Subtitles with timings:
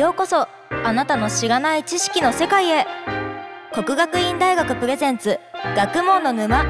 [0.00, 0.48] ようこそ。
[0.82, 2.86] あなたの知らない知識の世界へ。
[3.74, 5.38] 国学院大学プレゼンツ
[5.76, 6.64] 学問の沼。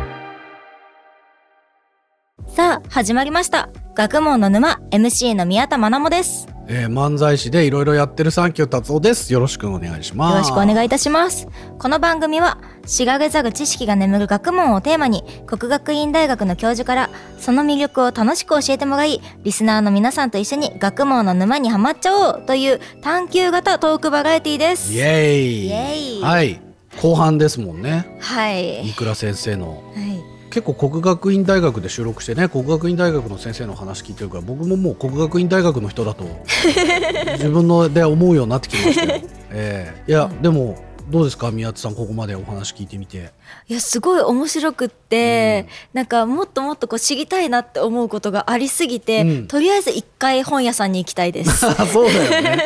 [2.49, 3.71] さあ始まりました。
[3.95, 4.81] 学問の沼。
[4.91, 6.49] MC の宮田真奈もです。
[6.73, 9.33] えー、漫才師でいろいろやってるサンキュー達夫です。
[9.33, 10.33] よろしくお願いします。
[10.35, 11.49] よろしくお願いいたします
[11.79, 26.61] この番組は知られざる知識が眠る学問をテーマに国学院大学の教授からその魅力を楽しく教えてもらいリスナーの皆さんと一緒に学問の沼にはまっちゃおうという探求型トークバラエティですイエーイイエーイはい。
[27.03, 28.19] 後半ですもんね。
[28.21, 29.83] はい三倉先生の。
[29.95, 36.25] はい結構国学院大学で収録してね国学院大学の先生の話聞いてるから僕ももう国学院大学の人だと
[37.39, 40.77] 自分ので思うようになってきましたよ、えーいやでも
[41.09, 41.51] どうですか？
[41.51, 43.33] 宮津さんここまでお話聞いてみて。
[43.67, 49.47] いやすごい面白くって、なんかもっともっとこう知りたいなって思うことがありすぎて、うん。
[49.49, 51.67] とりあえず一回本屋さんに行きたいです。
[51.93, 52.65] そうだよね。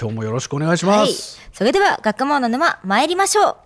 [0.00, 1.12] 今日もよろしくお願いしまはい。
[1.12, 3.56] す、、それでは学問の沼参りましょう。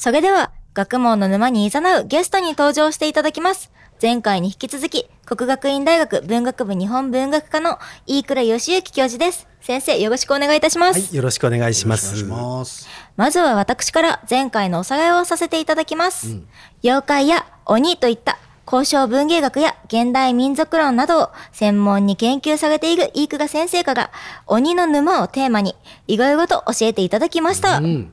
[0.00, 3.70] それでは学問の沼に誘うゲストに登場していただきます。
[4.00, 9.46] 前回に引き続き国学院大学文学部日本文学科の飯倉義之教授です。
[9.60, 11.00] 先生よろしくお願いいたします。
[11.00, 12.16] はい、よろしくお願いしまよろしくお願いす。
[12.16, 16.38] しますまずは私から前回のおさらいをさせていただきます。
[16.82, 24.10] 妖怪や鬼といった交渉文芸学や現代民族論などを専門に研究されている飯倉先生から
[24.46, 25.74] 鬼の沼をテーマに
[26.06, 27.80] いろいろと教えていただきました。
[27.80, 28.12] うん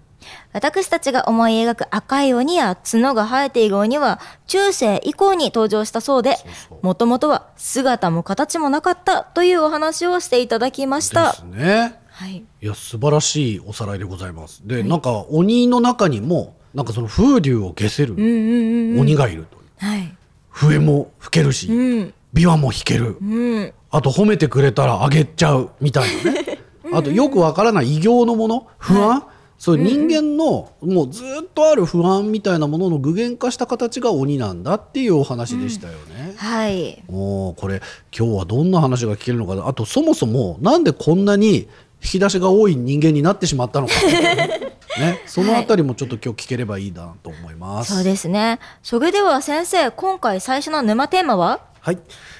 [0.53, 6.35] 私たちが思い描く赤い鬼や角が生えている鬼は中世以降に登場したそうで
[6.81, 11.43] もともとは姿も形もなかったというお話をしていただきましでたす。
[11.45, 11.99] ね。
[12.09, 14.61] はい、いや素晴らしいおさらいでございます。
[14.65, 20.17] で、なんか鬼の中にもなんかその風流を消せる鬼がいるという、はい、
[20.49, 21.73] 笛も吹けるし、う
[22.05, 22.13] ん。
[22.33, 23.73] 琵琶も弾ける、うん。
[23.89, 26.59] あと褒めてくれたらあげちゃうみたいなね。
[26.93, 29.29] あとよくわからない異形のもの不安、そう
[29.77, 36.33] いう人間のもうずっとある不安みたいなものの具現化した形が鬼なんだっていうお話でしたよね。
[36.37, 37.03] はい。
[37.07, 37.81] もうこれ
[38.17, 41.67] 今日はどんな話が聞けるのかなあとそもそもなんでこんなに
[42.03, 43.93] 引き出しが多い人間になってしまったのか、
[44.99, 47.95] ね、そのあたりもちょっと今日聞ければいいなと思います。
[47.95, 48.59] そうですね。
[48.83, 51.61] それでは先生、今回最初の沼テーマは？
[51.81, 51.99] はい、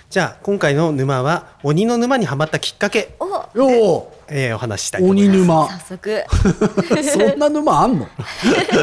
[0.10, 3.28] じゃあ今回の沼は鬼の沼にはまったきっかけ、お
[3.60, 5.38] よえーお話ししたいうと思います。
[5.38, 6.24] 鬼沼早速。
[7.32, 8.08] そんな沼あんの？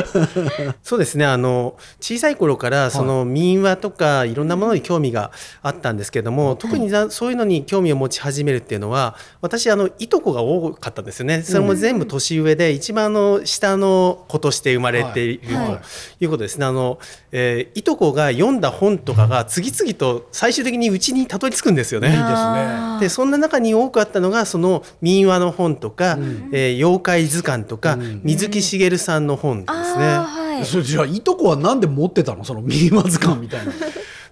[0.82, 1.24] そうですね。
[1.24, 5.30] あの小さい頃からその民話とかいろんなものに興味が
[5.62, 11.42] あったんですけれども、特になそういうのに興味を持ち始めるっていうのは、私あのいとこが多かったんですよね。
[11.42, 16.66] それも全部年上で一番あの下の子として生まれているはいということですね。
[16.66, 16.98] あの、
[17.32, 22.08] えーいとこが読んだ本とかが次々と最終的にうちにたどり着くんですよね。
[22.08, 26.18] いいですねでそんな中に多くあったのがその民話の本とか、
[26.52, 30.04] えー妖怪図鑑とか、うん水木しげるさんの本ですね。
[30.18, 30.64] はい。
[30.64, 32.44] それじゃあいとこはなんで持ってたの？
[32.44, 33.72] そのミーマ図鑑みたいな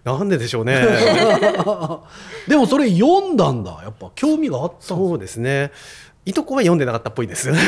[0.05, 0.83] なんででしょうね。
[2.49, 5.73] でもそれ読んだんだやっぱ興味があったんですそうですね。
[6.25, 7.51] いとこは読んでなかったっぽいです。
[7.51, 7.59] ね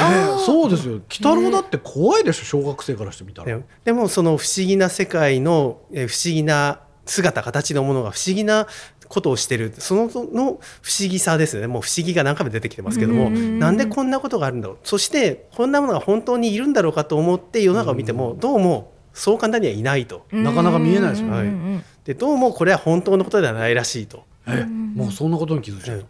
[0.47, 8.67] そうですよ鬼太郎だって怖いでしょ小学生からしてみたら、ででもその不思議な世界のえー不思議な姿形のものが不思議な
[9.09, 9.73] ことをしてる。
[9.79, 11.69] そのの不思議さですよね。
[11.69, 13.27] もう不思議が何回も出てきてますけども。
[13.27, 13.59] うんうんうん。
[13.59, 14.79] なんでこんなことがあるんだろう。
[14.85, 20.27] そしてこんなものが本当にいるんだろうかと思って世の中を見てもどうもそう簡単にはいないと。
[20.33, 21.33] なかなか見えないですよね。
[21.33, 21.85] うんうんうん。
[22.05, 24.25] でどうもこれは本当のことではないらしいと。
[24.47, 26.05] えもうそんなことに気づいちゃう、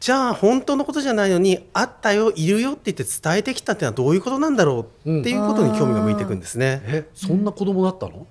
[0.00, 2.60] じゃあ本当のことじゃないのにあったよいる？
[2.60, 6.82] よって言って伝えてきたっていうのはどういうことなんだろうっていうことに興味が向いていくんですね。
[6.84, 8.26] えそんな子供だったの、そうですね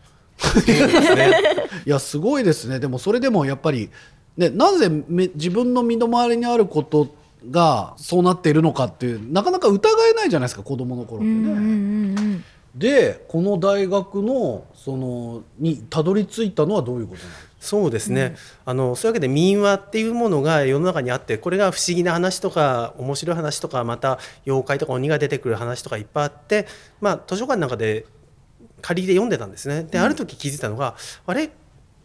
[1.86, 2.80] いやすごいですね。
[2.80, 3.90] でもそれでもやっぱり、
[4.38, 7.14] ね、なぜめ自分の身の回りにあること
[7.50, 11.32] がそうなっているのかっていうなかなか疑えないじゃないですか子供の頃ってね。
[11.32, 12.44] うんうんうんうん
[12.76, 26.68] でこの大学のそのにたどり着いたのはどういうことなのそうですね、あのそういうわけで民話っていうものが世の中にあってこれが不思議な話とか面白い話とかまた妖怪とか鬼が出てくる話とかいっぱいあって、
[27.02, 28.06] まあ、図書館の中で
[28.82, 29.84] 借りて読んでたんですね。
[29.84, 30.96] である時気づいたのが、
[31.26, 31.50] あれ？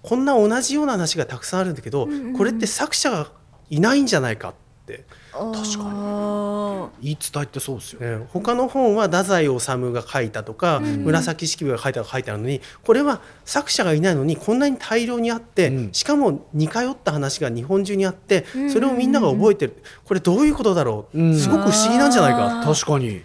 [0.02, 3.30] こんな同じような話がたくさんあるんだけど、これって作者が
[3.70, 5.04] いないんじゃないかって。
[5.32, 8.26] 確か言い伝えってそうですよ、ね。
[8.28, 15.92] 他の本は太宰治が書いたとか、紫式部が書いたとか書いてあるのにこれは作者がいないのにこんなに大量にあって、うん。
[15.92, 19.82] しかも似通った話が日本中にあってそれをみんなが覚えてる。
[20.04, 21.34] これどういうことだろう、うん。
[21.34, 22.62] すごく不思議なんじゃないか。
[22.62, 23.22] 確かに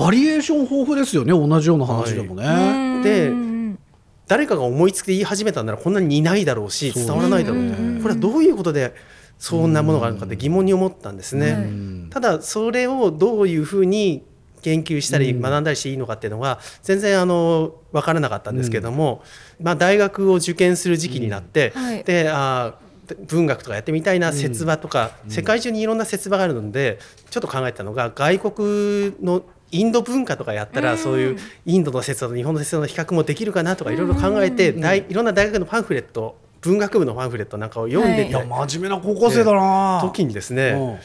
[0.00, 3.78] バリエーション豊富ですよね同じような話でもね、でうん。
[4.26, 7.70] 誰かが思いつきで言い始めたんならこんなにいないだろうし伝わらないだろう。
[7.70, 8.00] と、うん。
[8.00, 8.94] これはどういうことで
[9.38, 11.52] そんなものがあるのかって疑問に思ったんですね。
[11.52, 14.24] はいただそれをどういうふうに
[14.62, 15.40] 研究したりうん。
[15.42, 19.22] 学んだりしていいのかっていうのが全然あの分からなかったんですけども、
[19.60, 21.82] まあ、大学を受験する時期になって、うん。
[21.82, 22.04] はい。
[22.04, 22.90] であー
[23.26, 27.00] 文学とかやってみたいな説話とか、世界中にいろんな説話があるので
[27.30, 30.98] ちょっと考えたのが外国のインド文化とかやったら、うん。
[30.98, 40.98] そういうインドの説話と日本の説話の比較もできるかなとかいろいろ考えて、大いろんな大学のパンフレット文学部のパンフレットなんかを読んでいやた真面目な高校生だな、時にですね、うん。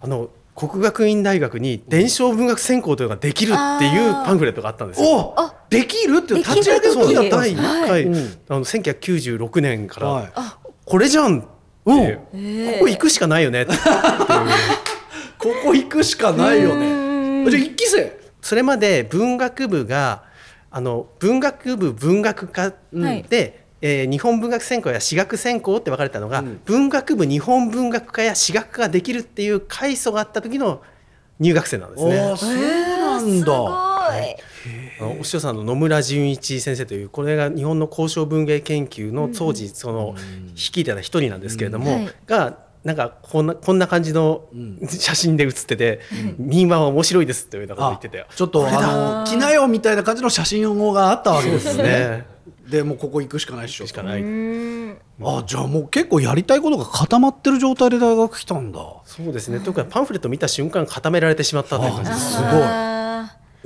[0.00, 5.36] あの国学院大学に伝承文学専攻というのができるっていうパンフレットがあったんですよ。
[5.68, 7.68] できるってできる立ち上げそうだったん第ですね。
[7.68, 8.16] 1回、うん。
[8.48, 10.32] あの1996年から、はい。
[10.86, 11.48] これじゃんって、
[11.84, 11.92] う。
[11.94, 12.72] ん。
[12.72, 13.78] ここ行くしかないよねっていう。
[15.38, 16.74] ここ行くしかないよ
[17.46, 17.52] うん。
[17.52, 18.12] ねじゃあ一期生？
[18.42, 20.24] それまで文学部が
[20.70, 23.22] あの文学部文学科はい。
[23.28, 26.60] で、えー日本文学専攻や私学専攻って分かれたのが、うん。
[26.64, 30.82] 文学部日本文学科や私学科ができるっていう階層があった時の
[31.38, 32.16] 入学生なんですね。
[32.36, 33.76] そうなんだ、すごい。
[34.98, 40.14] あのお師匠さんの野村純一先生というこれが日本の交渉文芸研究の当時その
[40.54, 42.04] 率いてた一人なんですけれども、うん。
[42.04, 44.78] はいがなんかこんなこんな感じのうん。
[44.88, 46.00] 写真で写ってて
[46.38, 48.08] 「民話は面白いです」っていうようなこと言って。
[48.08, 48.26] たよ。
[48.34, 51.82] ちょっとあの着なよみたいな感じの写真があったわけですね。
[51.82, 52.26] ね。
[52.70, 53.88] でもうここ行くしかないっしょ。
[53.88, 54.22] しかない。
[54.22, 54.96] うん。
[55.20, 58.78] あじゃあもう結構やりたいことが固まってる状態で大学来たんだ。
[59.04, 59.58] そうですね。
[59.58, 62.34] というかパンフレット見た瞬間固められてしまったという感じです。
[62.34, 62.50] すごい。
[62.62, 62.95] あ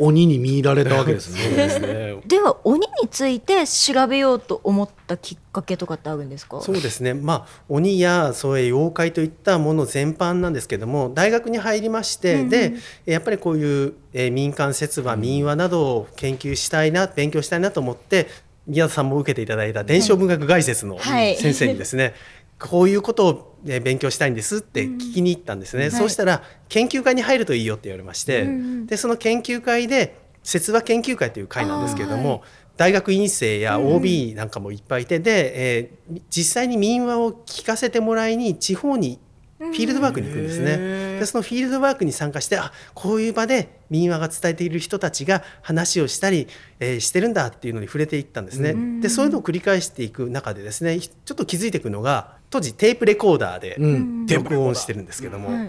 [0.01, 1.87] 鬼に見入られたわけですね ですね。
[1.89, 6.61] ーでは鬼について調べようと思ったきっかけとかってあるんですか？
[6.63, 7.15] そうですね。
[7.15, 12.73] まあ鬼やそういう妖怪といったもの全般なんですけども、大学に入りまして、うんうんで
[13.07, 18.27] やっぱりこういう、えー民間説話、民話などを研究したいな、勉強したいなと思って。
[18.67, 22.15] 宮田さんも受けていただいた伝承文学概説のはい先生にですね、
[22.61, 25.91] こういうことをえー勉強したいんですって聞きに行ったんですね、はい。
[25.91, 32.41] そうしたら研究会に入るといいよって言われまして、うんうんでその研究会で説話研究会という会なんですけれども、はい。
[32.77, 33.97] 大学院生やうんうん。
[33.97, 39.19] OB なんかもいっぱいいて、で、えー実際に民話を聞かせてもらいに地方に
[39.59, 41.19] フィールドワークに行くんですね。
[41.21, 46.49] でそのフィールドワークに参加してあこういう場で民話が伝えている人たちが話をしたり、
[46.79, 48.71] えーしてるんだっていうのに触れていったんですね。
[48.71, 49.01] うん。
[49.03, 54.27] でそういうのを繰り返していく中でですねちょっと気づいていくのが当時テープレコーダーでうん。
[54.27, 55.69] 録音してるんですけども、はい。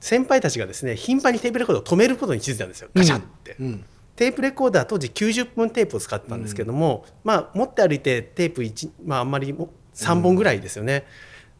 [0.00, 2.88] 先輩たちがですね頻繁にテープレコーダーを止めることに気づいたんですよ。
[2.94, 3.56] ガチャって。
[3.60, 3.84] うん。
[4.16, 11.06] テープレコーダー当時90分テープを使ってたんですけども、まあ持って歩いてテープ1、まあ、あんまりも3本ぐらいですよね。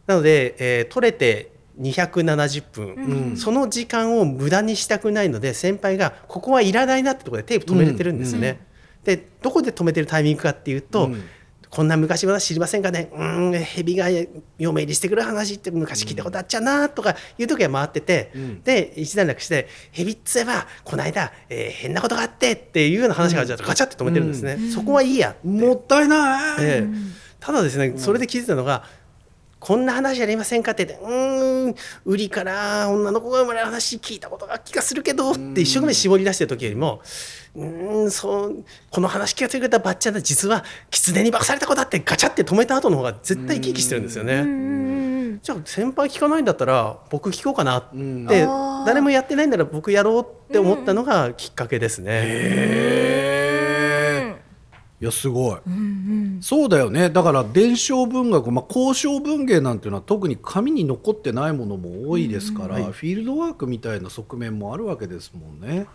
[0.06, 3.36] なので、えー取れて270分、うん。
[3.36, 8.66] その時間を無駄にしたくないので先輩がここはいらないなってところでテープ止めれてるんですよね。
[9.04, 11.22] でどこで止めてるタイミングかっていうと、うん
[11.70, 13.10] こんな昔話知りませんかね？
[13.12, 14.08] うーん蛇が
[14.58, 18.62] 嫁入りしてくる話って昔聞いたことあっちゃうなとかいう時は回ってて、うん。
[18.62, 26.88] で一段落して蛇っつえばこの間、えー変なことがあってっていうような話がじゃガチャって止めてるんですね、そこはいいやもったいない、ええ。
[27.38, 28.84] ただですねそれで気づいたのが、
[29.60, 31.74] こんな話ありませんかって言って、うーん、
[32.04, 37.02] 売りから女の子が生まれる話聞いたことが気がするけどって一生懸命絞り出してる時よりも、
[37.54, 44.34] うーん、そう、この話聞かせてくれたばっちゃんは実は狐に化かされた子だってガチャって止めた後の方が絶対生き生きしてるんですよね。
[44.34, 44.90] うんうん
[45.42, 48.46] じゃあ先輩聞かないんだったら僕聞こうかなって、
[48.84, 52.10] 誰もやってないんなら僕やろうって思ったのがきっかけですね。
[52.12, 52.16] へ
[53.06, 54.40] え
[55.00, 55.58] いやすごい。
[55.66, 55.76] うんう
[56.38, 56.42] ん。
[56.42, 57.08] そうだよね。
[57.08, 62.82] だから伝承文学、まあ、交渉文芸なんていうのは特に紙に残ってないものも多いですから、うん。
[62.82, 62.92] はい。
[62.92, 65.86] フィールドワークみたいな側面もあるわけですもんね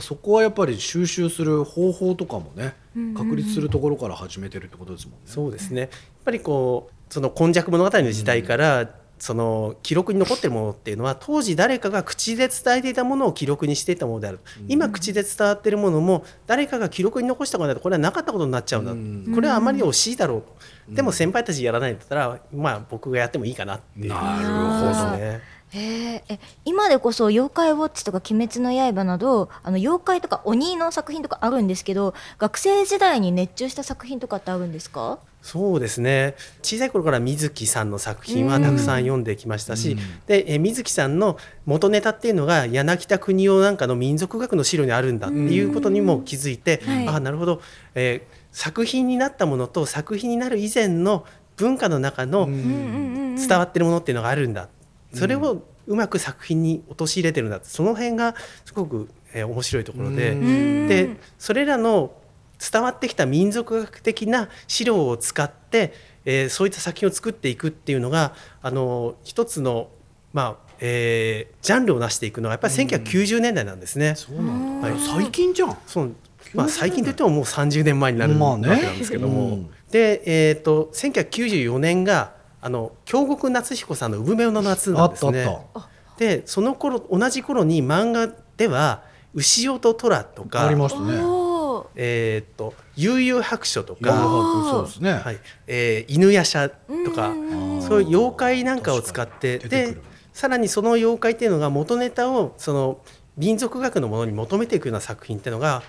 [0.00, 5.18] そこはやっぱり収集する方法とかもねうん確立するところから始めてるってことですもんね。
[5.26, 5.80] そうですね。
[5.82, 5.90] やっ
[6.24, 19.32] ぱりこうその今昔物語の時代から、その記録に残ってるものっていうのは当時誰かが口で伝えていたものを記録にしていたものである、今口で伝わっているものも誰かが記録に残したことないとこれはなかったことになっちゃうんだ、うん。
[19.34, 20.42] これはあまり惜しいだろう。
[20.42, 24.08] と、でも先輩たちやらないんだったら、まあ、僕がやってもいいかなっていう。
[24.10, 25.16] なるほど。
[25.16, 25.40] ね。
[25.72, 26.22] へー。
[26.28, 35.18] え今でこそ「妖怪ウォッチ」とか「鬼滅の刃」などあの妖怪とか鬼の作品とかあるんですけど学生時代に熱中した作品とかってあるんですか？
[35.42, 36.34] そうですね。
[36.60, 39.98] 小さい頃から水木さんの作品はたくさん読んできましたし、うん。
[40.26, 47.06] でえ水木さんの元ネタっていうのが柳田国夫なんかの民族学の資料にあるんだっていうことにも気づいて、はい。
[47.06, 47.60] ああなるほど、
[47.94, 53.36] えー作品になったものと作品になる以前の文化の中のうんうんうんうん。
[53.36, 54.68] 伝わってるものっていうのがあるんだ、
[55.14, 58.34] それをうまく作品に陥れてるんだその辺が
[58.64, 60.32] すごく、えー面白いところで。
[60.32, 60.88] うん。
[60.88, 62.12] でそれらの
[62.58, 65.92] 伝わってきた民族学的な資料を使って、
[66.24, 69.88] えーそういった作品を作っていくっていうのがあの一つの、
[70.32, 74.14] まあえージャンルを成していくのはやっぱり1990年代なんですね。
[74.16, 74.98] そうなんだ、はい。
[74.98, 75.78] 最近じゃん。
[75.86, 76.12] そう。
[76.54, 79.70] まあ、最近といってももう30年前になるわけなんですけども、うん。
[79.90, 82.35] で、えー、と1994年が
[82.66, 85.44] あの京極夏彦さんの「産めの夏」なんですね。
[85.44, 89.02] あったあっでその頃同じ頃に漫画では
[89.34, 91.12] 「牛尾と虎」とあかりましたね。
[91.94, 94.12] えー、と悠々白書とか、
[94.70, 95.38] そうですね、はい。
[95.68, 96.72] えー犬夜叉
[97.04, 99.96] とかうんそういう妖怪なんかを使ってで
[100.32, 102.98] さらにその妖怪っていうのが元ネタをその
[103.36, 105.84] 民族学のものに求めていくような作品っていうのが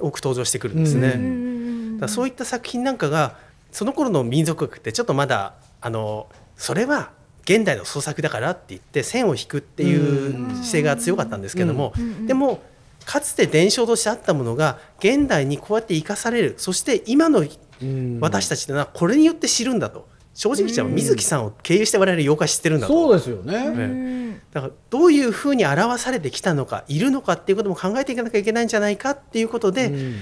[0.00, 1.98] 多く登場してくるんですね。
[1.98, 3.36] だそういった作品なんかが
[3.72, 7.10] その頃の民族学ってちょっとまだあのそれは
[7.42, 12.62] 現代の創作だからって言って線を引くっていう姿勢が強かったんですけども、うんでも
[13.06, 16.54] かつて伝承としてあったものが現代にこうやって生かされる。
[16.58, 18.18] そして今のうん。
[18.20, 20.06] 私たちというのはこれによって知るんだと。
[20.34, 22.92] 正直言っちゃえば水木さんを経由して我々妖怪知ってるんだと。
[22.92, 24.40] そうですよね、うん。
[24.52, 30.16] だからどういうふうに表されてきたのかいるのかっていうことも考えていかなきゃいけないんじゃないかっていうことで、うん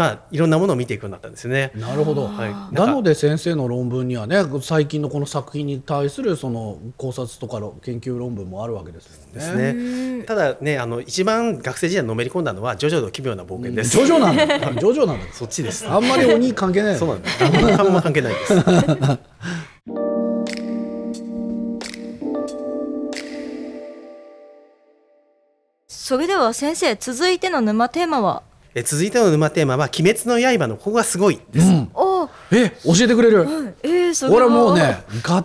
[0.00, 1.72] まあ、いろんなものを見ていくようになったんですよね。
[1.74, 9.32] なるほど、はい、なので先生の論文にはね最近のこの作品に対するその考察とかの研究論文もあるわけですよね。
[9.34, 10.24] ですね。
[10.24, 13.90] ただね、あの一番学生時代にのめり込んだのはジョジョの奇妙な冒険です。
[13.90, 14.46] ジョジョなんだ。
[14.80, 15.26] ジョジョなんだ。
[15.34, 15.86] そっちです。
[15.86, 16.96] あんまり鬼関係ない。
[16.96, 17.44] そうなんです。
[17.44, 18.54] あんまあんま関係ないです。
[25.86, 28.49] それでは先生続いての沼テーマは？
[28.74, 31.66] え続いての沼テーマは鬼滅の刃のここがすごいです。
[31.66, 31.90] うん。
[32.52, 33.44] え、教えてくれる？
[33.44, 35.44] はいえー、それは俺もうね、ガ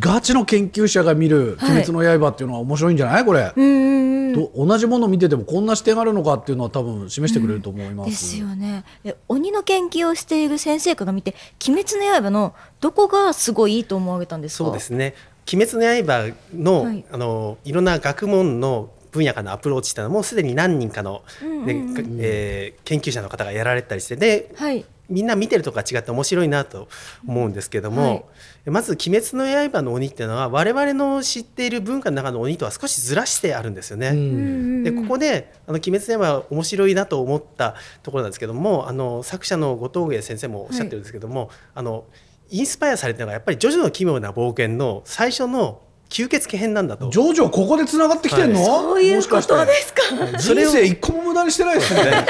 [0.00, 3.24] ガチの研究者が見る鬼滅の刃っていうのは面白いんじゃない？
[3.24, 3.52] これ。
[3.54, 8.10] うんうんうんと同じものを見ててもこんな視点があるのかっていうのは多分示してくれると思います。
[8.10, 11.36] ですよねえ鬼の研究をしている先生から見て
[11.68, 14.64] 「鬼滅の刃」のどこがすごいいいと思われたんですか？
[14.64, 15.14] そうですね。
[15.52, 22.18] 鬼滅の刃の、はいあのいろんな学問の分野からのアプローチっていうのはもうすでに何人かの、うんうんねうん。
[22.20, 24.84] えー研究者の方がやられたりしてではい。
[25.10, 26.88] みんな見てるとか違って面白いなと
[27.26, 28.14] 思うんですけども、は
[28.66, 28.70] い。
[28.70, 34.08] まず「鬼滅の刃」の鬼っていうのは我々の知っている文化の中の鬼とは少しずらしてあるんですよね。
[34.08, 34.82] うん。
[34.82, 42.04] でここで「あの鬼滅の刃」面白いなと思ったところなんですけどもあの作者の後藤芸先生もおっしゃってるんですけども、あの
[42.50, 47.10] インスパイアされてるのがやっぱり「ジョジョの奇妙な冒険」の最初の吸血鬼編なんだと。
[47.10, 48.64] ジョジョここで繋がってきてんの？
[48.64, 50.02] そういうこともしかですか
[50.38, 52.26] 人生一個も無駄にしてないですね。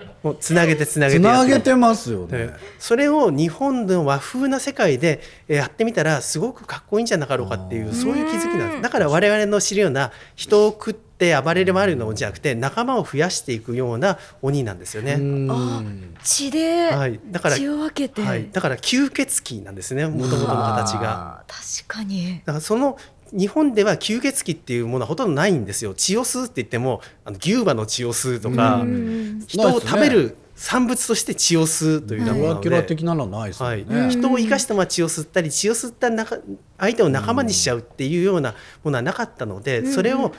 [0.22, 2.52] もうつなげてつなげつてやってなげてますよでね。
[2.78, 8.82] それを日本の和風な世界でえーやってみたらすごくかっこいいんじゃなかろうかっていうそういう気づきなんです。
[8.82, 15.14] だから我々の知るような人を食って暴れる回るような鬼じゃなくて仲間を増やしていくような鬼なんですよね。
[15.14, 16.14] うん。
[16.22, 20.06] 血ではい、だから血を分けて、はい、だから吸血鬼なんですね。
[20.06, 21.44] もともとの形が。
[21.46, 22.40] 確かに。
[22.44, 22.96] だからその
[23.32, 25.94] 日本では吸血鬼っていうものはほとんどないんですよ。
[25.94, 29.44] 血を吸うって言ってもあの牛馬の血を吸うとか、うん。
[29.46, 33.86] 人を食べる産物として血を吸うというようなもので、ドラキュラ的なのはないですよはい。
[33.86, 34.10] ね。
[34.10, 36.38] 人を生かしたまま血を吸ったり血を吸った中
[36.78, 40.32] 相手を仲間にしちゃうっていうようなものはなかったので、それを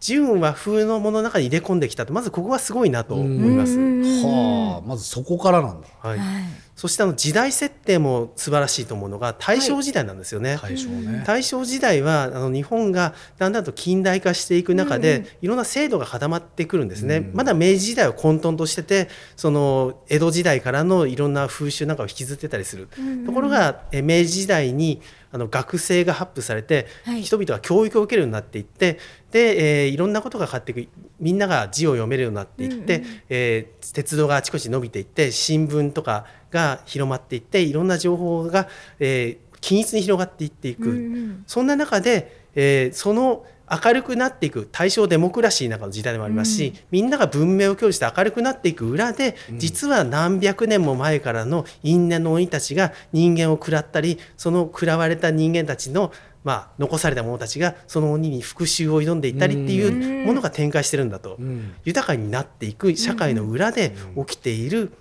[0.00, 2.12] 純和風のものの中に入れ込んできたと。
[2.12, 3.78] まずここがすごいなと思います。
[3.78, 5.88] はあ、まずそこからなんだ。
[6.02, 6.18] はい。
[6.18, 6.44] はい。
[6.76, 10.58] そしてあの時代設定も素晴らしいと思うのが大正時代なんですよね。
[10.60, 11.24] 対象ね。
[11.26, 22.88] 大正時代はあの日本がだんだんと近代化していく中で、いろんな制度が固まってくるんですね、まだ明治時代は混沌としててその江戸時代からのいろんな風習なんかを引きずってたりする、
[23.24, 25.00] ところがえ明治時代に
[25.36, 27.22] あの学制が発布されて、はい。
[27.22, 28.98] 人々が教育を受けるようになっていって
[29.30, 30.88] で、えーいろんなことが変わっていく
[31.20, 41.44] みんなが字を読めるようになっていって、えー鉄道があちこち伸びていって新聞とかが広まっていっていろんな情報が、えー均一に広がっていっていく、うん。
[41.46, 56.12] そんな中で、えーその明るくなっていく大正デモクラシーなんかの時代でもありますし、みんなが文明を享受して明るくなっていく裏で、実は何百年も前からの因縁の鬼たちが人間を食らったりその食らわれた人間たちの、
[56.44, 61.74] まあ、残された者たちがその鬼に復讐を挑んでいったりっていうものが展開してるんだと、ん。
[61.84, 64.92] 豊かになっていく社会の裏で起きている、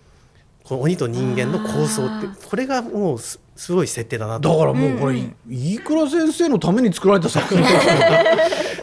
[0.64, 3.20] この鬼と人間の構想ってこれがもう
[3.56, 4.50] すすごい設定だなと。
[4.50, 7.82] だからもうこれ、飯倉先生のために作られた作品 ですよ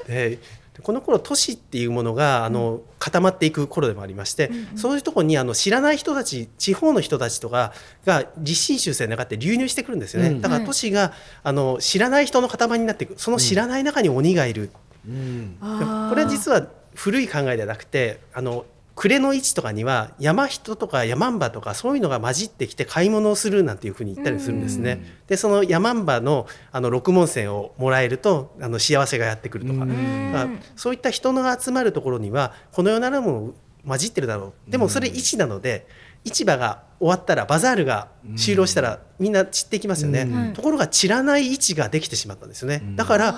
[0.09, 0.39] で
[0.83, 7.73] この頃都市っていうものがあの固まっていく頃でもありまして、そういうところにあの知らない人たち地方の人たちとか
[8.07, 11.13] が立身修正の中で流入してくるんですよね、うんだから都市が
[11.43, 13.15] あの知らない人の塊になっていく。
[13.19, 14.71] その知らない中に鬼がいる、
[15.07, 15.57] うん。
[15.61, 18.65] これは実は古い考えではなくてあの
[18.95, 25.03] 暮れの位置とかには山人とか山んばとかそういうのが混じってきて買い物をするなんていうふうに言ったりするんですね。
[25.29, 33.55] でその山んばのあの六文銭をもらえるとあの幸せがやってくるとか、まあ、そういった人の集まるところにはこのようなもの
[33.87, 34.71] 混じってるだろう。
[34.71, 35.87] でもそれ位置なので
[36.25, 42.83] 市場が終わったらバザールが終了したらみんな散っていきますよね、ところが散らない位置ができてしまったんですよね。
[42.95, 43.35] だから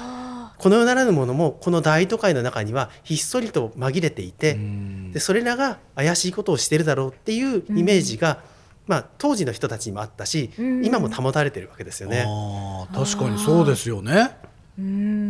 [0.59, 4.59] この世ならぬものもこの大都会の中にはひっそりと紛れていて
[5.13, 8.41] でそれらが怪しいことをしてるだろうっていうイメージが、
[8.87, 12.25] まあ、当時の人たちにもあったし、今も保たれてるわけですよね。
[12.27, 14.37] あ確かにそうですよね。
[14.77, 14.83] って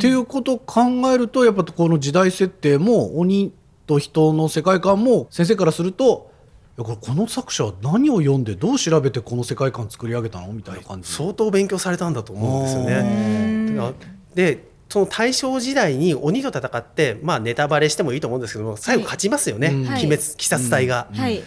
[0.08, 3.52] いうことを考えるとやっぱこの時代設定も鬼
[3.86, 6.30] と人の世界観も先生からすると
[6.78, 10.52] いやこれこの作者は何を読んでどう調べてこの世界観作り上げたの？
[10.52, 13.92] みたいな感じ、相当勉強されたんだと思うんですよね。
[14.34, 21.08] でその大正時代に鬼と戦って、まあ、ネタバレしてもいいと思うんですけども最後勝ちますよね、はい、鬼滅鬼殺隊が。
[21.12, 21.18] うん。
[21.18, 21.42] はい、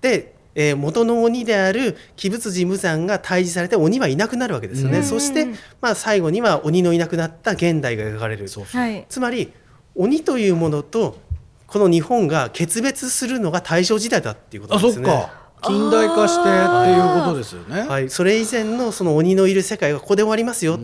[0.00, 5.48] でえー、元の鬼である鬼仏寺無惨が退治されて鬼はいなくなるわけですよね、そして、
[5.82, 8.48] まあ、最後には鬼のいなくなった現代が描かれる。
[9.10, 9.52] つまり
[9.94, 11.18] 鬼というものと
[11.66, 15.26] この日本が決別するのが大正時代だっていうことですね。
[15.66, 17.82] 近代化してっていうことですよね。
[17.82, 20.78] はい、それ以前のその鬼のいる世界がここで終わりますよ。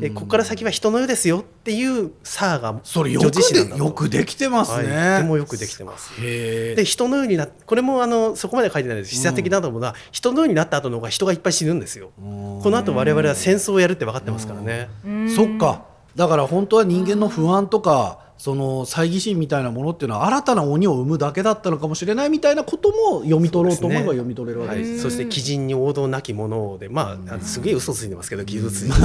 [0.00, 4.96] でここから先は人の世ですよっていうサーがそれよくでよくできてますね。
[4.96, 6.10] はい、とてもよくできてます。
[6.20, 12.10] で人のようになこれもあのそこまで書いてないです示唆的なと思うのは、人のようになった後の方が人がいっぱい死ぬんですよ。
[12.16, 14.88] この後我々は戦争をやるって分かってますからね。
[15.34, 15.84] そっか。
[16.16, 24.92] だから本当は人間の不安とかその猜疑心みたいなものっていうのは新たな鬼を生むだけだったのかもしれないみたいなことも読み取ろうと思えば読み取れるわけです、ね。
[24.94, 28.98] はい、そして鬼人に王道なきものでまあすげえ嘘ついてますけど傷ついて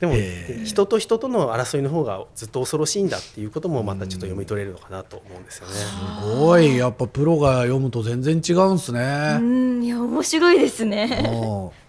[0.00, 0.14] でも
[0.64, 5.74] 人と人との争いの方がずっと恐ろしいんだっていうこともまたちょっと読み取れるのかなと思うんですよね。
[5.74, 6.76] すごい。
[6.76, 9.38] やっぱプロが読むと全然違うんですね。
[9.40, 11.24] うんいや面白いですね。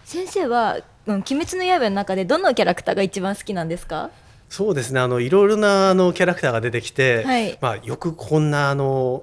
[0.04, 4.10] 先生は「鬼滅の刃」の中でどのキャラクターが一番好きなんですか？
[4.50, 4.98] そうですね。
[4.98, 9.22] あのいろいろなあのキャラクターが出てきて、はい、まあ、よくこんなあの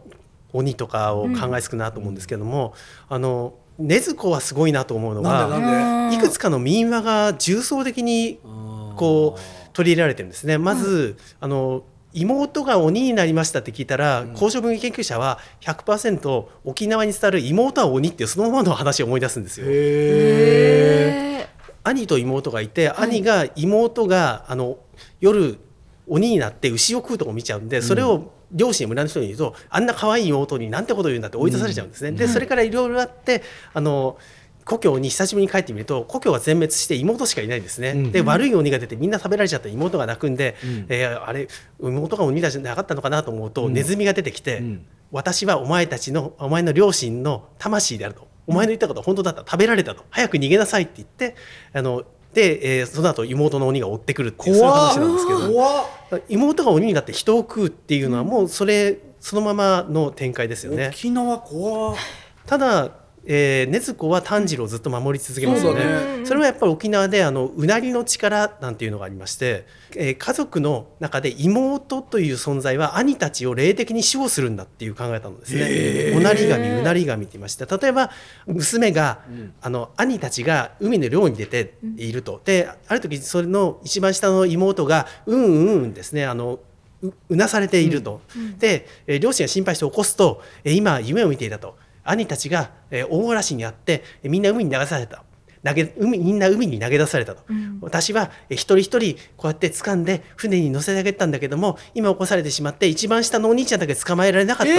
[0.53, 2.73] 鬼とかを考えつくなと思うんですけども、
[3.09, 8.39] うん、あの禰豆子はすごいなと思うのがいくつかの民話が重層的に
[8.95, 9.41] こう
[9.73, 10.57] 取り入れられてるんですね。
[10.57, 19.67] まず、うん、あの妹が鬼になりましたって聞いたら、うん、交渉文芸研究者は100%沖縄に伝わる妹は鬼っていうそのままの話を思い出すんですよ。
[21.83, 24.77] 兄と妹がいて、兄が妹があの
[25.19, 25.58] 夜
[26.08, 32.12] 鬼になって牛を食うとこ見ちゃうんでそれを両親村の人に言うと、あんな可愛い妹になんてこと言うんだって追い出されちゃうんですね。
[32.13, 34.17] でそれからいろいろあってあの
[34.67, 41.47] 故郷に久しぶりに帰ってみると故郷が全滅して妹しかいないんですね、うん、で悪い鬼が出てみんな食べられちゃった妹が泣くんで、うん、えー、あれ
[41.82, 44.62] 妹が鬼だじゃなかったのかなと思うと、うん、ネズミが出てきて、
[45.12, 48.27] 私はお前たちのお前の両親の魂であると。
[48.45, 49.41] お前の言ったことは本当だった。
[49.41, 50.06] 食べられたと。
[50.10, 51.36] 早く逃げなさいって言って
[51.73, 55.97] あので、えー、その後妹の鬼が追ってくるっていうそういう話なんですけど。
[56.29, 60.89] 妹が鬼になって人を食うっていうのはもうそれそのままの展開ですよね。
[60.93, 61.95] 沖縄怖
[62.45, 62.91] ただ
[63.29, 65.81] えー、禰豆子は炭治郎をずっと守り続けますよね。
[65.81, 66.25] そね。
[66.25, 69.65] それはやっぱり沖縄であのうなりの力なんていうのがありまして、
[69.97, 76.15] えー、家族の中で妹という存在は兄たちを霊的に守護するんだっていう考えたのですね。
[76.17, 78.11] おなり神うなり神って言いまして例えば
[78.45, 86.59] 娘が、うん、あの兄たちが海の漁に出ていると、である時それの一番下の妹がうんうんですねあの
[87.29, 88.41] うなされていると、うん。
[88.41, 91.75] うん、で、え両親が心配して起こすと、え今夢を見ていたと
[92.09, 95.23] 兄たちが、えー、大嵐にあって、みんな海に流された。
[95.63, 104.71] 投げ海みんな海に投げ出されたと、うん、私は一人一人こうやって掴んで船に乗せてあげたんだけども今起こされてしまって一番下のお兄ちゃんだけ捕まえられなかった。
[104.73, 104.75] っ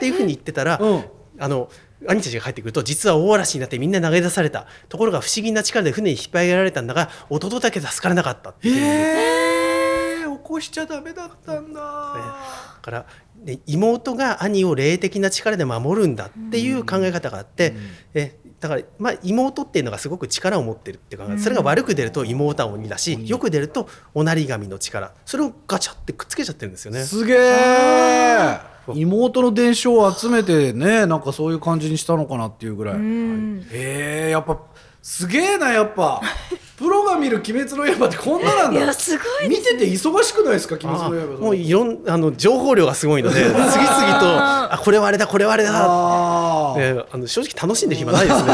[0.00, 1.04] ていうふうに言ってたら、えーうん、
[1.38, 1.68] あの
[2.08, 4.66] 兄たちが帰ってくると実は大嵐になってみんな投げ出された。
[4.88, 8.76] ところが不思議な力で船に引っ張り上げられたんだが弟だけ助からなかったっていう。
[8.76, 11.80] えー、起こしちゃダメだったんだ。
[11.80, 13.06] だから
[13.44, 17.74] で妹が兄を霊的な力で守るんだっていう考え方があって、
[18.14, 25.12] えだから、まあ、妹っていうのがすごく力を持ってるっていうかそれが悪く出ると妹は鬼だし、よく出るとおなり神の力。
[25.24, 27.02] それをガチャってくっつけちゃってるんですよね。
[27.02, 28.60] すげえ。
[28.94, 32.94] 妹の伝承を集めてねなんかそういう感じにしたのかなっていうぐらい。
[32.96, 34.60] へえやっぱ
[35.02, 36.20] すげえなやっぱ
[36.82, 48.52] プロが見る「鬼滅の刃」ってこんななんだいやすごい、ね、見てて忙しくないですか「鬼滅の刃」もういろんあの情報量がすごいので 次々とあこれはあれだこれはあれだあ、えあの正直楽しんで暇ないですね。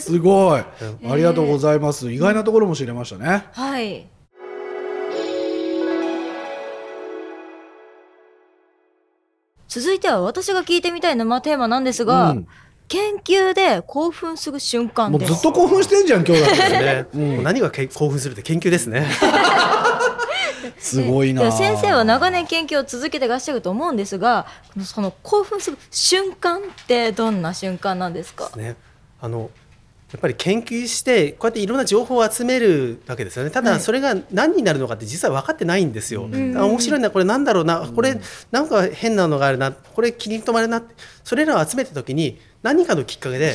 [0.00, 0.60] すごい。
[0.60, 3.46] ありがとうございます、意外なところも知れましたね。
[3.52, 4.06] はい。
[9.68, 12.46] 続いては私が聞いてみたい沼テーマなんですが、うん
[12.94, 17.06] 研究で興奮する瞬間もうずっと興奮してんじゃん今日だってね。
[17.34, 19.04] もう何がけ興奮するって研究ですね。
[20.78, 21.42] すごいな。
[21.42, 24.46] で先生は長年研究を続けてらっしゃると思うんですが
[24.84, 28.50] その興奮する瞬間ってどんな瞬間なんですか？
[28.56, 28.76] ね、
[29.20, 29.50] あの
[30.12, 33.50] やっぱり研究してこうやっていろんな情報を集めるわけですよね。
[33.50, 33.68] たはい。
[33.70, 36.28] だそれが何になるのかって実は分かってないんですよ。
[36.28, 36.56] ん。
[36.56, 38.20] あ面白いなこれなんだろうなこれ
[38.52, 43.54] なんか変なのがあるなこれ気に留まるなってそれらを集めた時に何かのきっかけで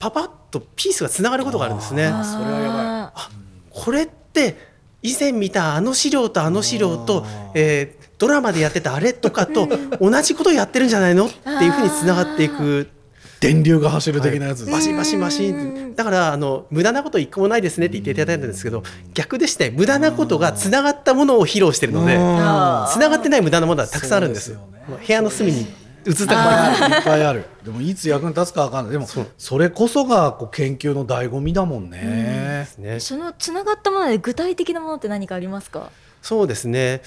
[0.00, 2.06] パパッとピースがつながることがあるんですね。
[2.06, 2.86] あそれはやばい。
[3.14, 3.30] あ
[3.70, 4.56] これって
[5.02, 9.68] 以前見たあの資料とあの資料と、えードラマでやってたあれとかと
[10.00, 11.26] 同じことをやってるんじゃないの？
[11.26, 12.90] っていうふうにつながっていく。
[13.38, 14.66] 電流が走る的なやつ。
[14.66, 15.54] です、バシバシバシ
[15.94, 18.82] だからあの無駄なこと一個もないですねって言っていただいたんですけど
[19.14, 24.98] 逆でして無駄なことがつながったものを披露してるのであつながってない無駄なものはたくさんあるんですよね。
[25.06, 25.66] 部屋の隅に
[26.08, 27.44] 映ったあかいっぱいある。
[27.62, 28.92] でもいつ役に立つかわかんない。
[28.92, 35.90] でもそれこそがこう研究の醍醐味だもんね、らねそのつながったもので具体的なものって何かありますか？
[36.22, 37.02] そうですね。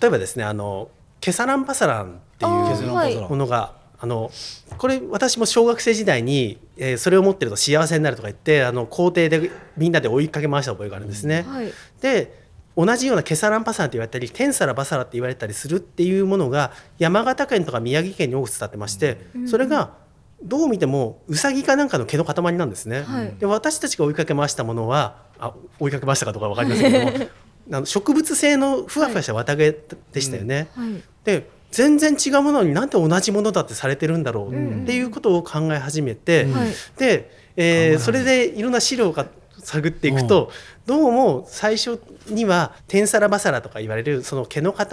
[0.00, 3.16] 例えばですねあのケサランパサランっていうはい。
[3.16, 4.32] ものがあの
[4.78, 11.44] これ私も小学生時代に、えーそれを持ってると幸せになるとか言ってあの校庭でみんなで追いかけ回した覚えがあるんですね。
[11.48, 11.72] はい。
[12.00, 12.41] で
[12.76, 19.94] 同じようなケサランパサランって言われたりテンサラバサラって言われたりするっていうものが山形県とか宮城県に多く伝ってましてそれが
[20.42, 23.02] どう見てもウサギかなんかの毛の塊なんですね。
[23.02, 23.34] はい。
[23.38, 27.28] で私たちが追いかけ回したものはあ追いかけ回したかどうかわかりませんけども
[27.76, 29.72] あの植物性のふわふわした綿毛
[30.12, 30.68] でしたよね。
[30.74, 31.02] はい。
[31.24, 39.26] で全然違うものになんで同じものだってされてるんだろうっていうことを考え始めて、はいで、えーそれでいろんな資料が
[39.58, 40.50] 探っていくと、
[40.86, 44.86] どうも最初にはテンサラバサラとか言われるその毛の塊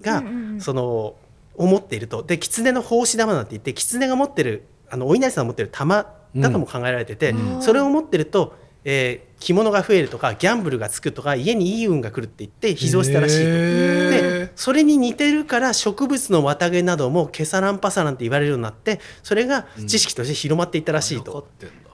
[0.00, 0.60] が、うんうんうん。
[0.60, 1.14] その
[1.56, 2.22] を持っていると。
[2.22, 7.62] で狐の胞子玉なんて言って狐が持ってるあのお稲荷さんが持ってる玉だとも考えられてて、うん。
[7.62, 13.44] それを持ってると、えー着物が増えるとかギャンブルがつくとか家にいい運が来るって言って秘蔵したらしいと。
[13.44, 21.32] でそれに似てるから植物の綿毛などもケサランパサランって言われるようになってそれが知識として広まっていったらしいと。
[21.32, 21.85] 分かってん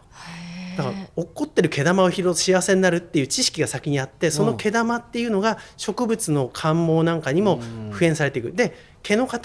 [0.77, 8.53] だだから落っこってる毛玉を拾うと幸せになるっていう知識が先にあってその毛玉っていうのが植物の感毛なんかにも普遍されていく。
[8.53, 9.41] で毛の塊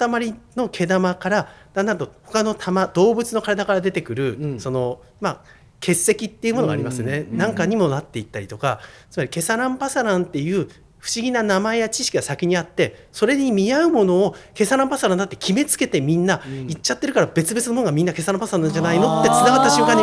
[0.56, 4.60] の毛玉からだんだんと他の玉動物の体から出てくる、うん。
[4.60, 5.40] そのまあ
[5.80, 20.02] 結石っていうものがありますよね、なんかにもなっていったりとかつまりケサランパサランっていう不思議な名前や知識が先にあってそれに見合うものをケサランパサランだって決めつけてみんな言っちゃってるから別々のものがみんなケサランパサランなんじゃないのってつながった瞬間に。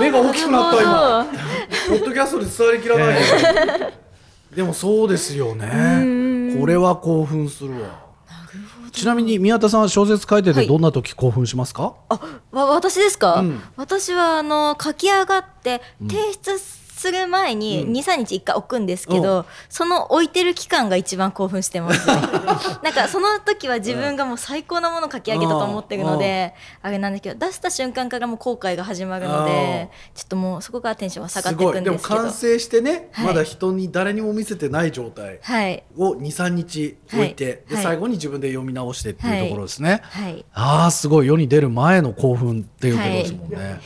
[0.00, 1.26] 目が大きくなった今。
[1.88, 3.20] ポッドキャストで伝わりきらない、
[4.54, 6.56] でもそうですよね。
[6.58, 8.12] これは興奮するわ。
[8.92, 10.62] ちなみに宮田さんは小説書いてはい。
[10.62, 12.20] てどんな時興奮しますか、あ
[12.52, 13.60] わ私ですか、うん。
[13.76, 16.58] 私はあの書き上がって提出
[17.02, 17.92] する前にうん。
[17.92, 22.14] 23日1回置くんですけど、その置いてる期間が一番興奮してますね。
[22.82, 32.20] なんかその時は自分がもう最高なものを書き上げたと思ってるので、あれなんだけど出した瞬間からもう後悔が始まるのでちょっともうそこからテンションは下がっていくんですけど。
[32.22, 33.26] 完成してね、はい。
[33.26, 35.82] まだ人に誰にも見せてない状態はい。
[35.96, 37.52] を23日置いて、はい。
[37.52, 37.62] はい。
[37.68, 40.44] で最後に自分で読み直してっていうところですね、はい。
[40.52, 41.26] ああすごい。
[41.26, 43.80] 世に出る前の興奮っていうことですもんね、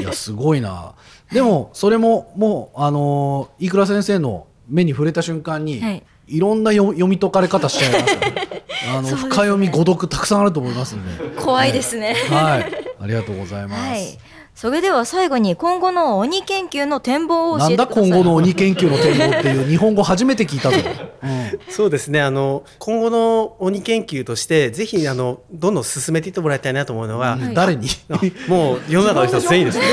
[0.00, 0.94] い、やすごいな
[1.32, 6.02] でもそれももうあのー飯倉先生の目に触れた瞬間に、はい。
[6.26, 8.64] い、ろんな読読み解かれ方しちゃいますよね。
[8.90, 9.10] あの、ね。
[9.10, 11.40] 深読み誤読たくさんあると思いますんで。
[11.40, 12.84] 怖いですね、はい。
[13.00, 14.18] ありがとうございます、はい。
[14.54, 18.10] それでは最後に今後の鬼研究の展望を教なんだえてください。
[18.10, 20.76] 今後の鬼研究の展望っていう日本語初めて聞いたぞ、
[21.22, 21.72] うん。
[21.72, 22.20] そうですね。
[22.20, 27.88] あの今後の鬼研究としてぜひあのどんどん進めていってもらいたいなと思うのは、はい誰に？
[28.10, 29.84] あもう世の中の人全員ですね。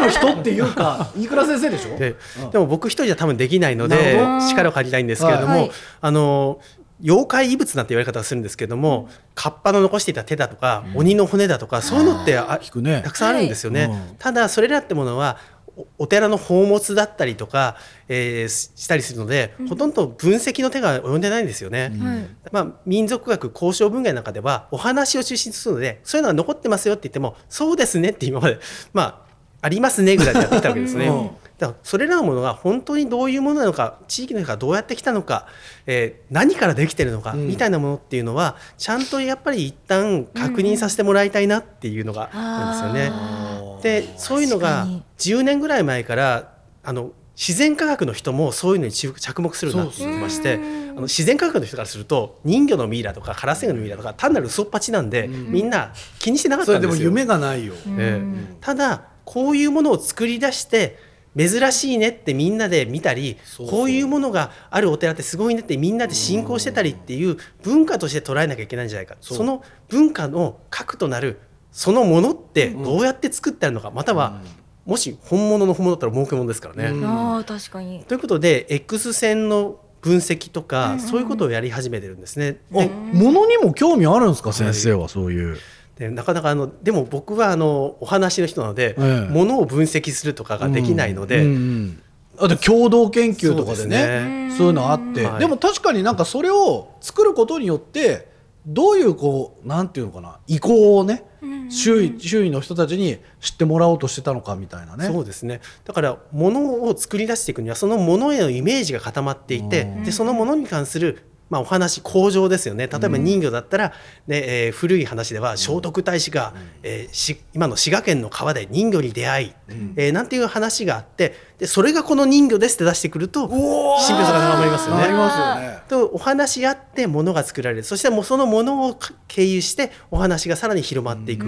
[0.00, 1.98] 世の中の人っていうか 飯倉先生でしょ？
[1.98, 2.16] で
[2.52, 4.16] でも僕一人じゃ多分できないので
[4.50, 5.70] 力を借りたいんですけれども、はい。
[6.00, 6.60] あの
[7.02, 13.00] 妖怪異物なんて言われ方をするんですけれども、カッパの残していた手だとか、鬼の骨だとかそういうのってあ聞くね。
[13.02, 13.86] たくさんあるんですよね。
[13.86, 13.90] はい。
[13.90, 14.00] うん。
[14.18, 15.38] ただそれらってものは
[15.78, 17.76] おお寺の宝物だったりとか、
[18.08, 21.90] えーししたりするので、ほとんど分析の手が及んでないんですよね。
[22.02, 22.28] はい。
[22.52, 28.58] まあ、民族学交渉文芸の中ではお話を中心とするのでそういうのは残ってますよって言ってもそうですねって今まで
[28.92, 29.29] まあ
[29.62, 31.08] ありますねぐらいでやってきたわけですね。
[31.08, 31.30] うん。
[31.58, 35.46] だからそれらのものが本当にどういうものなのか地域の人がどうやってきたのか、
[35.86, 37.48] えー何からできてるのか、うん。
[37.48, 43.10] みたいなものっていうのはちゃんとやっぱり一旦確認させてもらいたいなっていうのがあるんですよね。
[43.12, 45.02] あでそういうのが確かに。
[45.18, 50.58] 10年ぐらい前からあの自然科学の人もそういうのに注着目するようになってきましてあ
[50.92, 56.92] の自然科学の人からすると人魚のミイラとかカラスエのミイラとか単なる嘘っぱちなんで、みんな気にしてなかっそれたんでよ。
[56.92, 58.56] ですも夢がないよ、ええ。
[58.60, 60.98] ただこういうものを作り出して
[61.38, 63.76] 珍しいねってみんなで見たりそうそう。
[63.78, 69.14] こういうものがあるお寺ってすごいねってみんなで信仰してたりっていう文化として捉えなきゃいけないんじゃないか。
[69.20, 71.38] その文化の核となる
[71.70, 74.42] そのものってどうやって作ってあるのか、または
[74.84, 76.88] もし本物の本物だったら儲けものですからね。
[76.88, 77.04] うん。
[77.04, 78.02] ああ確かに。
[78.08, 82.58] ということで X 線の分析とか、そういうことをやり始めてるんですね。
[82.74, 85.58] あ物にも興味あるんですか先生はそういう、
[86.00, 89.30] でなかなかあのでも僕はあのお話の人なので、ええ。
[89.30, 92.02] ものを分析するとかができないので、うんうん
[92.42, 95.40] あと共同研究とかでそうねですそういうのあって、はい。
[95.40, 98.32] でも確かになんかそれを作ることによって
[98.64, 100.38] どういうこうなんていうのかな。
[100.46, 101.22] 意向をね、
[101.68, 105.04] 周囲周囲の人たちに知ってもらおうとしてたのかみたいなね。
[105.04, 105.60] そうですね。
[105.84, 112.86] だから物を作り出していくにはその物へのイメージが固まっていて、でその物に関するまあ、お話工場ですよね。
[112.86, 113.88] 例えば人魚だったら、
[114.26, 119.54] ねえー古い話では聖徳太子が、えーし今の滋賀県の川で人魚に出会い、
[119.96, 125.02] えーなんていう話があってでそれがこの人魚ですって出してくると信憑さが高まりますよね。
[125.02, 125.80] なりますよね。
[125.88, 127.82] とお話し合って物が作られる。
[127.82, 131.46] そしてもうその物を経由してお話がさらに広まっていく、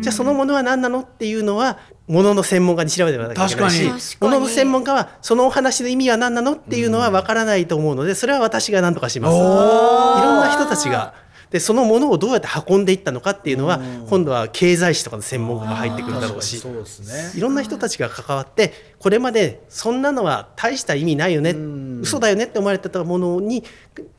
[0.00, 1.78] じゃあその物は何なのっていうのは
[2.08, 4.00] 物の専門家に調べてもらわなきゃいけないし確かに。
[4.00, 4.32] 確かに。
[4.32, 9.36] 物の専門家はそのお話の意味は何なのっていうのは分からないと思うのでそれは私が何とかします。
[9.36, 11.14] いろんな人たちが。
[11.50, 17.38] でそのものをどうやって運んでいったのかっていうのは今度は経済史とかの専門家が入ってくるだろうしそうですね。
[17.38, 22.00] いろんな人たちが関わってこれまでそんなのは大した意味ないよねん。
[22.00, 23.62] 嘘だよねって思われてたものに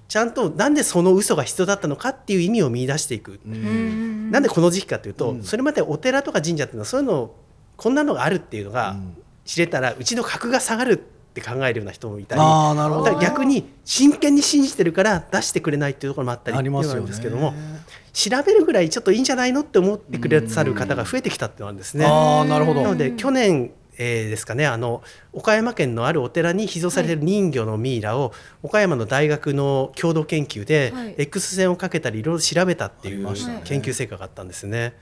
[0.08, 3.42] ちゃんとなんでその嘘が必要だったのかっていう意味を見出していく。
[3.46, 7.32] なんでこの時期かというと、それまでお寺とか神社っていうのはそういうの
[7.78, 8.98] こんなのがあるっていうのが
[9.46, 17.54] 知れたらうちの格が下がるって考えるような人もいたりあーなるほどだから逆に真剣に信じてるから出してくれないっていうところもあったりってんですけども
[18.12, 22.06] 調べるぐらいちょっといいんじゃないのって思ってくださる方が増えてきたっていうのがあるんですね。
[22.06, 22.82] ああなるほど。
[22.82, 31.16] なので去年、えーですかねあの岡山県のあるお寺に秘蔵されている人魚のミイラを、岡山の大学の共同研究で、はい。
[31.18, 33.28] X 線をかけたりいろいろ調べたっていう
[33.64, 34.96] 研究成果があったんですね。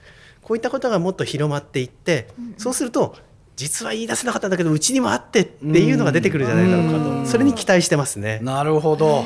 [0.45, 2.27] こういったことがもっと広まっていって、
[2.57, 3.15] そうすると
[3.55, 7.25] 実は言い出せなかったんだけどうちにもあってっていうのが出てくるんじゃないだろうかと。
[7.25, 8.39] それに期待してますね。
[8.43, 9.23] なるほど。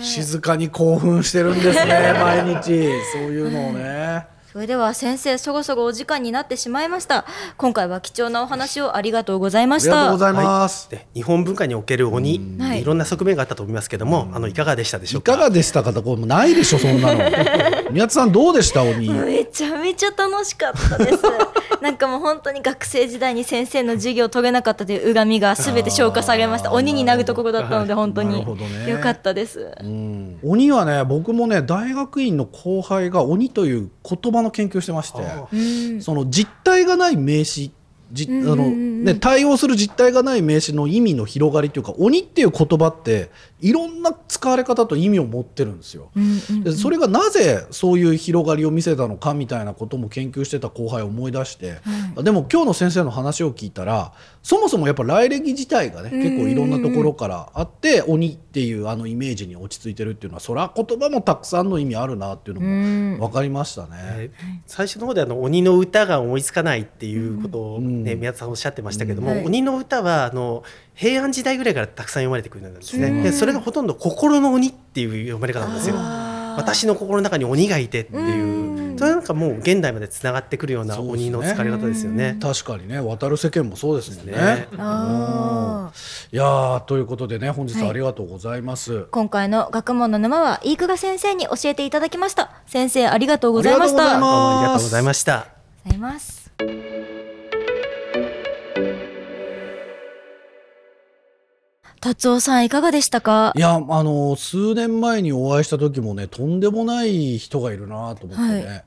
[0.00, 2.62] 静かに興奮してるんですね 毎日。
[3.12, 7.24] そういうのをねそれでは先生そろそろお時間になってしまいました。
[7.56, 9.90] 今回は貴重なお話をありがとうございまあした。
[9.90, 12.82] りがとうございます、で日本文化における鬼、はい。
[12.82, 15.34] いろんな側面があったと思いますけども、あのいかがでしたでしょいうか？
[15.36, 15.38] か。
[15.44, 15.92] がでしたか？
[15.92, 17.20] とこれないでしょそんなの。
[17.92, 18.82] 宮津さんどうでした？
[18.82, 19.06] 鬼。
[19.14, 21.22] めちゃめちゃ楽しかったです
[21.82, 26.72] なんかもう本当に学生時代に先生の授業を取れなかったという恨みが全て消化されました。
[26.72, 28.44] 鬼になるところだったので本当なに
[28.88, 29.72] よかったです。
[29.82, 30.38] うん。
[30.42, 37.72] 鬼はね僕もね大学院の後輩が鬼という言葉の研究をしてましてその実体がない名詞
[38.12, 43.30] じあうんのね、対応する実体がない名詞の意味の広がりというか鬼っていう言葉って
[43.60, 46.10] いろんな使われ方と意味を持ってるんですよ。
[46.16, 51.78] うんうんでそれがなぜそういう広がりを見せたのかみたいなことも研究してた後輩を思い出して、
[52.22, 63.18] でも今日の先生の話を聞いたらそもそもやっぱ来歴自体がね結構いろんなところからあって鬼っていうあのイメージに落ち着いてるっていうのはそれは言葉もたくさんの意味あるなっていうのうん。
[63.18, 63.88] も分かりましたね。
[63.92, 68.20] えー最初の方であの鬼の歌が思いつかないっていうことを、ねうん。
[68.20, 69.36] 宮田さんおっしゃってましたけども、うん。
[69.38, 69.46] はい。
[69.46, 70.62] 鬼の歌はあの
[71.00, 73.22] 平安時代ぐらいからたくさん読まれてくるんですね、うん。
[73.22, 75.96] でそれがほとんど心の鬼っていう読まれ方なんですよ。
[75.96, 78.98] 私の心の中に鬼がいてっていう、うん。
[78.98, 82.36] それなんかもう現代までつながってくるような鬼の使われ方ですよね。
[82.38, 83.00] 確かにね。
[83.00, 84.32] 渡る世間もそうですもんね。
[84.32, 84.38] ね。
[84.72, 84.76] い
[86.36, 89.06] やーということでね本日はありがとうございます。
[89.10, 92.50] 今回の学問の沼は飯久我先生に教えていただきました。
[92.66, 94.02] 先生ありがとうございました。
[94.02, 94.20] ありがとうございます。
[94.20, 95.32] どうもありがとうございました。
[95.32, 95.46] あ
[95.86, 97.09] りがとうございます
[102.00, 103.52] 達夫さんいかがでしたか？
[103.54, 108.82] いやあの数年前にお会いした時もねとんでもない人がいるなと思ってね、は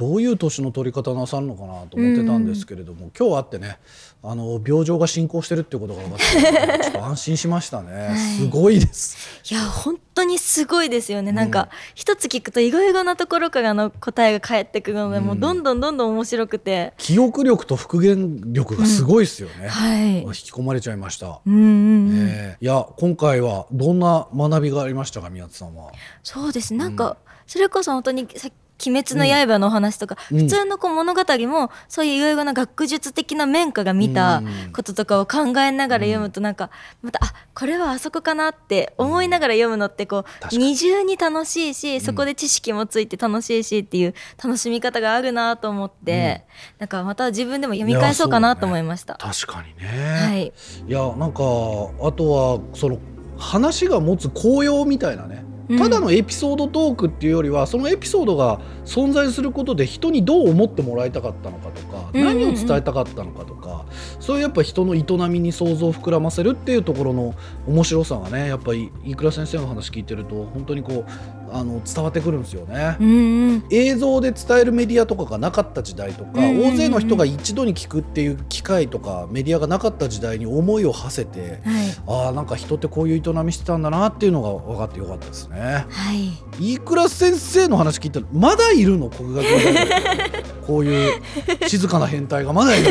[0.00, 3.78] どういう年の取り方なさるのかなと思ってたんですけれども、今日会ってね
[4.22, 9.44] あの病状が進行してるっていうことが分かってちょっと安心しましたね、すごいです。
[9.52, 16.94] いや本当にすごいですよね、なんか一つ聞くといろいろなところからの答えが返ってくるので、もうどんどんどんどん面白くて。
[16.96, 20.22] 記憶力と復元力がすごいですよね、はい。
[20.22, 21.40] 引き込まれちゃいました。
[21.46, 22.56] うんうんうん、え。
[22.58, 25.92] ーいや今回はどんな学びがありましたか宮津さんは？
[26.22, 26.72] そうです。
[26.72, 28.48] なんか、それこそ本当にさ
[28.84, 30.38] 鬼滅の刃のお話とか、うん。
[30.40, 36.70] 普通のこう物語もそういういろいろな学術的な面から見たこととかを考えながら読むとなんか
[37.02, 46.44] またあこれはあそこかなって思いながら読むのってこう二重に楽しいしそこで知識もついて楽しいしっていう楽しみ方があるなと思って、
[46.78, 49.14] なんかまた自分でも読み返そうかなと思いました。
[49.14, 49.88] 確かにね、
[50.26, 50.52] はい、
[50.88, 52.98] いやなんかあとはその
[53.38, 55.42] 話が持つ効用みたいなね。
[55.44, 62.40] うんただのエピソードトークっていうよりはそのエピソードが存在することで人にどう思ってもらいたかったのかとか、うんうんうん。
[62.40, 63.84] 何を伝えたかったのかとか
[64.18, 67.34] そういうやっぱ人の営みに想像を膨らませるっていうところの
[67.66, 72.96] 面白さがねやっぱり飯倉先生の話聞いてると本当にこうあの伝わってくるんですよね。
[73.00, 73.64] うんうん。
[73.70, 76.74] 映像で伝えるメディアとかがなかった時代とか、うんうんうん。
[76.74, 81.90] 大勢の人が一度に聞くっていう機会とかメディアがなかった時代に思いを馳せてはい。
[82.06, 85.86] ああなんか人ってこういう営みしてたんだなっていうのが分かってよかったですね。
[85.88, 86.30] はい。
[86.60, 89.08] 飯倉先生の話聞いたらまだいるの？
[89.10, 89.44] 国学
[90.66, 91.22] こういう
[91.66, 92.90] 静かな変態がまだいる？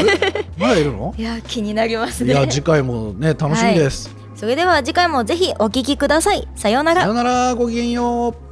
[0.58, 1.14] まだいるの？
[1.18, 2.34] いや気になりますね。
[2.34, 4.14] いや次回もね楽しみです。
[4.36, 6.48] それでは次回もぜひお聞きください。
[6.56, 7.02] さようなら。
[7.02, 7.56] さよなら。
[7.56, 8.49] ごきげんよう。